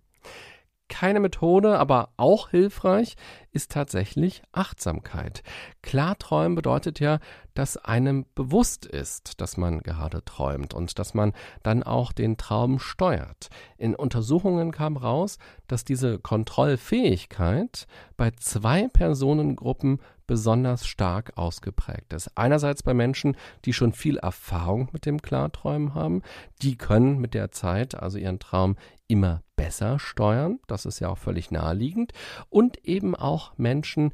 keine 0.89 1.20
Methode, 1.20 1.80
aber 1.80 2.10
auch 2.18 2.50
hilfreich 2.50 3.15
ist 3.51 3.72
tatsächlich 3.72 4.44
Achtsamkeit. 4.51 5.44
Klarträumen 5.82 6.56
bedeutet 6.56 7.00
ja, 7.00 7.20
dass 7.54 7.77
einem 7.77 8.25
bewusst 8.36 8.86
ist, 8.86 9.39
dass 9.42 9.58
man 9.58 9.80
gerade 9.80 10.24
träumt 10.25 10.74
und 10.74 11.00
dass 11.00 11.13
man 11.13 11.34
dann 11.63 11.84
auch 11.84 12.12
den 12.12 12.38
Traum 12.38 12.80
steuert. 12.80 13.50
In 13.77 13.96
Untersuchungen 13.96 14.72
kam 14.72 14.98
raus, 14.98 15.38
dass 15.68 15.86
diese 15.86 16.20
Kontrollfähigkeit 16.20 17.88
bei 18.18 18.32
zwei 18.32 18.88
Personengruppen 18.89 20.00
besonders 20.27 20.88
stark 20.88 21.34
ausgeprägt 21.38 22.13
ist. 22.13 22.32
Einerseits 22.36 22.84
bei 22.84 22.94
Menschen, 22.94 23.38
die 23.63 23.74
schon 23.74 23.94
viel 23.94 24.18
Erfahrung 24.18 24.89
mit 24.92 25.06
dem 25.06 25.22
Klarträumen 25.22 25.94
haben, 25.94 26.22
die 26.62 26.77
können 26.77 27.20
mit 27.20 27.34
der 27.34 27.51
Zeit 27.51 27.96
also 27.96 28.18
ihren 28.18 28.39
Traum 28.39 28.75
immer 29.07 29.41
besser 29.55 30.00
steuern, 30.00 30.59
das 30.67 30.85
ist 30.85 31.00
ja 31.00 31.09
auch 31.09 31.17
völlig 31.17 31.51
naheliegend, 31.51 32.12
und 32.50 32.83
eben 32.85 33.15
auch 33.15 33.57
Menschen, 33.57 34.12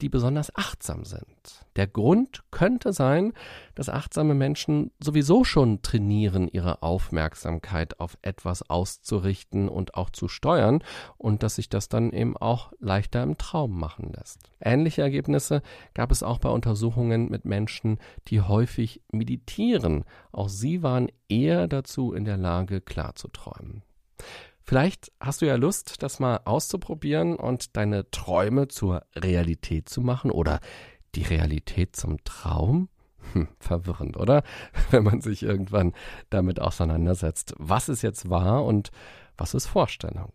die 0.00 0.08
besonders 0.08 0.54
achtsam 0.56 1.04
sind. 1.04 1.26
Der 1.76 1.86
Grund 1.86 2.42
könnte 2.50 2.92
sein, 2.92 3.32
dass 3.74 3.88
achtsame 3.88 4.34
Menschen 4.34 4.90
sowieso 4.98 5.44
schon 5.44 5.82
trainieren, 5.82 6.48
ihre 6.48 6.82
Aufmerksamkeit 6.82 8.00
auf 8.00 8.16
etwas 8.22 8.68
auszurichten 8.68 9.68
und 9.68 9.94
auch 9.94 10.10
zu 10.10 10.28
steuern 10.28 10.82
und 11.16 11.42
dass 11.42 11.56
sich 11.56 11.68
das 11.68 11.88
dann 11.88 12.12
eben 12.12 12.36
auch 12.36 12.72
leichter 12.80 13.22
im 13.22 13.38
Traum 13.38 13.78
machen 13.78 14.12
lässt. 14.12 14.40
Ähnliche 14.60 15.02
Ergebnisse 15.02 15.62
gab 15.94 16.10
es 16.10 16.22
auch 16.22 16.38
bei 16.38 16.48
Untersuchungen 16.48 17.28
mit 17.28 17.44
Menschen, 17.44 17.98
die 18.28 18.40
häufig 18.40 19.02
meditieren. 19.12 20.04
Auch 20.32 20.48
sie 20.48 20.82
waren 20.82 21.08
eher 21.28 21.68
dazu 21.68 22.12
in 22.12 22.24
der 22.24 22.36
Lage, 22.36 22.80
klar 22.80 23.14
zu 23.14 23.28
träumen. 23.28 23.82
Vielleicht 24.62 25.10
hast 25.20 25.42
du 25.42 25.46
ja 25.46 25.56
Lust, 25.56 26.02
das 26.02 26.20
mal 26.20 26.40
auszuprobieren 26.44 27.34
und 27.36 27.76
deine 27.76 28.10
Träume 28.10 28.68
zur 28.68 29.02
Realität 29.16 29.88
zu 29.88 30.00
machen 30.00 30.30
oder 30.30 30.60
die 31.14 31.24
Realität 31.24 31.96
zum 31.96 32.22
Traum? 32.24 32.88
Hm, 33.32 33.48
verwirrend, 33.58 34.16
oder? 34.16 34.42
Wenn 34.90 35.04
man 35.04 35.20
sich 35.20 35.42
irgendwann 35.42 35.92
damit 36.30 36.60
auseinandersetzt, 36.60 37.54
was 37.58 37.88
ist 37.88 38.02
jetzt 38.02 38.30
wahr 38.30 38.64
und 38.64 38.90
was 39.36 39.54
ist 39.54 39.66
Vorstellung. 39.66 40.32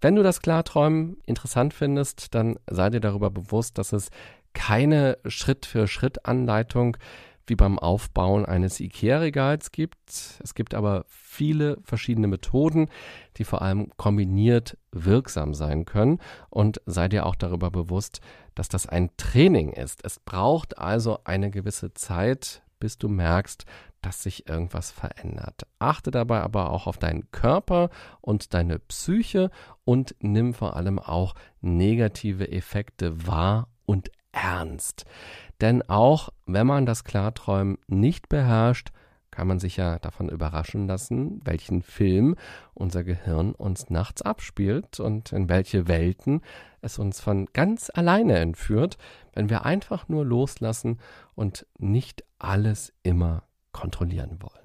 Wenn 0.00 0.14
du 0.14 0.22
das 0.22 0.40
Klarträumen 0.40 1.18
interessant 1.26 1.74
findest, 1.74 2.34
dann 2.34 2.58
sei 2.70 2.90
dir 2.90 3.00
darüber 3.00 3.30
bewusst, 3.30 3.78
dass 3.78 3.92
es 3.92 4.10
keine 4.54 5.18
Schritt-für-Schritt-Anleitung 5.26 6.96
wie 7.48 7.56
beim 7.56 7.78
Aufbauen 7.78 8.44
eines 8.44 8.80
IKEA-Regals 8.80 9.72
gibt. 9.72 10.40
Es 10.42 10.54
gibt 10.54 10.74
aber 10.74 11.04
viele 11.08 11.78
verschiedene 11.82 12.26
Methoden, 12.26 12.88
die 13.36 13.44
vor 13.44 13.62
allem 13.62 13.90
kombiniert 13.96 14.76
wirksam 14.92 15.54
sein 15.54 15.84
können. 15.84 16.18
Und 16.50 16.80
sei 16.86 17.08
dir 17.08 17.26
auch 17.26 17.34
darüber 17.34 17.70
bewusst, 17.70 18.20
dass 18.54 18.68
das 18.68 18.86
ein 18.86 19.10
Training 19.16 19.72
ist. 19.72 20.04
Es 20.04 20.18
braucht 20.20 20.78
also 20.78 21.18
eine 21.24 21.50
gewisse 21.50 21.94
Zeit, 21.94 22.62
bis 22.80 22.98
du 22.98 23.08
merkst, 23.08 23.64
dass 24.02 24.22
sich 24.22 24.48
irgendwas 24.48 24.90
verändert. 24.90 25.66
Achte 25.78 26.10
dabei 26.10 26.40
aber 26.40 26.70
auch 26.70 26.86
auf 26.86 26.98
deinen 26.98 27.30
Körper 27.32 27.90
und 28.20 28.54
deine 28.54 28.78
Psyche 28.78 29.50
und 29.84 30.14
nimm 30.20 30.54
vor 30.54 30.76
allem 30.76 30.98
auch 30.98 31.34
negative 31.60 32.50
Effekte 32.50 33.26
wahr 33.26 33.68
und 33.86 34.10
ernst. 34.42 35.04
Denn 35.60 35.82
auch 35.88 36.30
wenn 36.46 36.66
man 36.66 36.86
das 36.86 37.04
Klarträumen 37.04 37.78
nicht 37.86 38.28
beherrscht, 38.28 38.90
kann 39.30 39.46
man 39.46 39.60
sich 39.60 39.76
ja 39.76 39.98
davon 39.98 40.28
überraschen 40.28 40.88
lassen, 40.88 41.40
welchen 41.44 41.82
Film 41.82 42.34
unser 42.74 43.04
Gehirn 43.04 43.52
uns 43.52 43.88
nachts 43.88 44.22
abspielt 44.22 44.98
und 44.98 45.32
in 45.32 45.48
welche 45.48 45.86
Welten 45.86 46.40
es 46.80 46.98
uns 46.98 47.20
von 47.20 47.46
ganz 47.52 47.90
alleine 47.94 48.38
entführt, 48.38 48.98
wenn 49.34 49.48
wir 49.48 49.64
einfach 49.64 50.08
nur 50.08 50.24
loslassen 50.24 50.98
und 51.36 51.66
nicht 51.78 52.24
alles 52.38 52.92
immer 53.04 53.44
kontrollieren 53.72 54.38
wollen. 54.40 54.57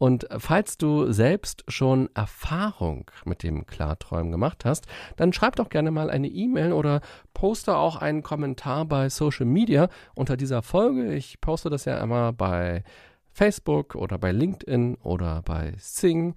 Und 0.00 0.26
falls 0.38 0.78
du 0.78 1.12
selbst 1.12 1.62
schon 1.68 2.08
Erfahrung 2.14 3.10
mit 3.26 3.42
dem 3.42 3.66
Klarträumen 3.66 4.32
gemacht 4.32 4.64
hast, 4.64 4.86
dann 5.16 5.34
schreib 5.34 5.56
doch 5.56 5.68
gerne 5.68 5.90
mal 5.90 6.08
eine 6.08 6.28
E-Mail 6.28 6.72
oder 6.72 7.02
poste 7.34 7.76
auch 7.76 7.96
einen 7.96 8.22
Kommentar 8.22 8.86
bei 8.86 9.10
Social 9.10 9.44
Media 9.44 9.90
unter 10.14 10.38
dieser 10.38 10.62
Folge. 10.62 11.12
Ich 11.12 11.42
poste 11.42 11.68
das 11.68 11.84
ja 11.84 11.98
immer 12.02 12.32
bei 12.32 12.82
Facebook 13.30 13.94
oder 13.94 14.16
bei 14.16 14.32
LinkedIn 14.32 14.94
oder 15.02 15.42
bei 15.42 15.74
Sing 15.76 16.34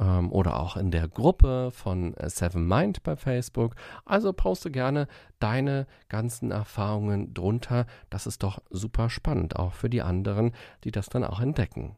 ähm, 0.00 0.32
oder 0.32 0.58
auch 0.58 0.76
in 0.76 0.90
der 0.90 1.06
Gruppe 1.06 1.70
von 1.70 2.12
Seven 2.24 2.66
Mind 2.66 3.04
bei 3.04 3.14
Facebook. 3.14 3.76
Also 4.04 4.32
poste 4.32 4.72
gerne 4.72 5.06
deine 5.38 5.86
ganzen 6.08 6.50
Erfahrungen 6.50 7.34
drunter. 7.34 7.86
Das 8.10 8.26
ist 8.26 8.42
doch 8.42 8.58
super 8.68 9.10
spannend, 9.10 9.54
auch 9.54 9.74
für 9.74 9.88
die 9.88 10.02
anderen, 10.02 10.56
die 10.82 10.90
das 10.90 11.08
dann 11.08 11.22
auch 11.22 11.38
entdecken. 11.38 11.96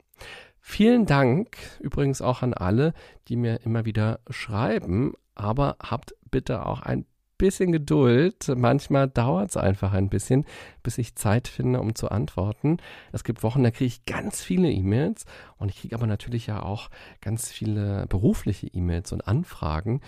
Vielen 0.70 1.06
Dank 1.06 1.56
übrigens 1.80 2.20
auch 2.20 2.42
an 2.42 2.52
alle, 2.52 2.92
die 3.28 3.36
mir 3.36 3.62
immer 3.64 3.86
wieder 3.86 4.20
schreiben, 4.28 5.14
aber 5.34 5.76
habt 5.82 6.14
bitte 6.30 6.66
auch 6.66 6.82
ein 6.82 7.06
bisschen 7.38 7.72
Geduld. 7.72 8.52
Manchmal 8.54 9.08
dauert 9.08 9.48
es 9.48 9.56
einfach 9.56 9.94
ein 9.94 10.10
bisschen, 10.10 10.44
bis 10.88 10.96
ich 10.96 11.16
Zeit 11.16 11.48
finde, 11.48 11.82
um 11.82 11.94
zu 11.94 12.10
antworten. 12.10 12.78
Es 13.12 13.22
gibt 13.22 13.42
Wochen, 13.42 13.62
da 13.62 13.70
kriege 13.70 13.84
ich 13.84 14.06
ganz 14.06 14.42
viele 14.42 14.70
E-Mails 14.70 15.26
und 15.58 15.68
ich 15.68 15.82
kriege 15.82 15.94
aber 15.94 16.06
natürlich 16.06 16.46
ja 16.46 16.62
auch 16.62 16.88
ganz 17.20 17.50
viele 17.50 18.06
berufliche 18.08 18.68
E-Mails 18.68 19.12
und 19.12 19.28
Anfragen 19.28 20.00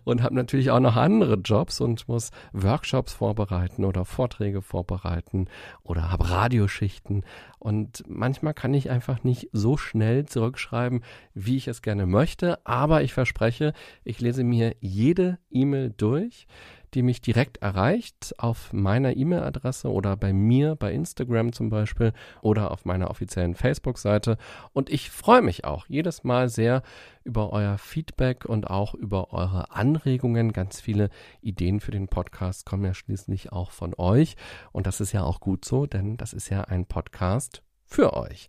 und 0.05 0.23
habe 0.23 0.35
natürlich 0.35 0.71
auch 0.71 0.81
noch 0.81 0.97
andere 0.97 1.37
Jobs 1.37 1.81
und 1.81 2.07
muss 2.09 2.31
Workshops 2.53 3.15
vorbereiten 3.15 3.87
oder 3.87 4.05
Vorträge 4.05 4.61
vorbereiten 4.61 5.47
oder 5.83 6.11
habe 6.11 6.29
Radioschichten 6.29 7.25
und 7.59 8.05
manchmal 8.07 8.53
kann 8.53 8.75
ich 8.75 8.91
einfach 8.91 9.25
nicht 9.25 9.49
so 9.53 9.79
schnell 9.79 10.27
zurückschreiben, 10.27 11.03
wie 11.33 11.57
ich 11.57 11.69
es 11.69 11.81
gerne 11.81 12.05
möchte, 12.05 12.65
aber 12.67 13.03
ich 13.03 13.15
verspreche, 13.15 13.73
ich 14.05 14.21
lese 14.21 14.45
mir 14.45 14.77
jede 14.81 15.39
E-Mail 15.51 15.95
durch, 15.97 16.47
die 16.95 17.03
mich 17.03 17.21
direkt 17.21 17.59
erreicht 17.59 18.35
auf 18.39 18.73
meiner 18.73 19.17
E-Mail-Adresse 19.17 19.91
oder 19.91 20.17
bei 20.17 20.33
mir 20.33 20.77
bei 20.77 20.93
Instagram 20.93 21.53
zum 21.53 21.71
Beispiel 21.71 22.13
oder 22.43 22.71
auf 22.71 22.85
meiner 22.85 23.11
offiziellen 23.11 23.55
Facebook-Seite. 23.55 24.37
Und 24.73 24.91
ich 24.91 25.11
freue 25.11 25.43
mich 25.43 25.65
auch 25.65 25.87
jedes 25.87 26.25
Mal 26.25 26.49
sehr 26.49 26.83
über 27.25 27.53
euer 27.53 27.79
Feedback 27.79 28.45
und 28.45 28.71
auch 28.71 28.95
über 28.95 29.33
eure 29.33 29.71
Anregungen. 29.71 30.53
Ganz 30.53 30.81
viele 30.81 31.11
Ideen 31.41 31.81
für 31.81 31.91
den 31.91 32.09
Podcast 32.09 32.65
kommen 32.65 32.85
ja 32.85 32.95
schließlich 32.95 33.53
auch 33.53 33.71
von 33.71 33.95
euch. 33.97 34.37
Und 34.73 34.87
das 34.87 35.01
ist 35.01 35.13
ja 35.13 35.23
auch 35.23 35.41
gut 35.41 35.65
so, 35.65 35.87
denn 35.87 36.17
das 36.17 36.33
ist 36.33 36.49
ja 36.49 36.63
ein 36.63 36.87
Podcast 36.87 37.63
für 37.85 38.15
euch. 38.15 38.49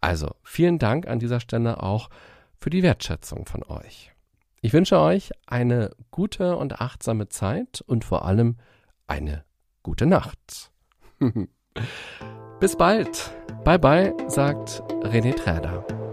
Also 0.00 0.34
vielen 0.42 0.78
Dank 0.78 1.06
an 1.06 1.18
dieser 1.18 1.40
Stelle 1.40 1.82
auch 1.82 2.08
für 2.56 2.70
die 2.70 2.82
Wertschätzung 2.82 3.46
von 3.46 3.62
euch. 3.62 4.12
Ich 4.62 4.74
wünsche 4.74 5.00
euch 5.00 5.30
eine 5.46 5.90
gute 6.10 6.56
und 6.56 6.82
achtsame 6.82 7.28
Zeit 7.28 7.82
und 7.86 8.04
vor 8.04 8.26
allem 8.26 8.56
eine 9.06 9.44
gute 9.82 10.04
Nacht. 10.04 10.70
Bis 12.60 12.76
bald. 12.76 13.30
Bye 13.64 13.78
bye, 13.78 14.14
sagt 14.28 14.82
René 15.02 15.34
Träder. 15.34 16.09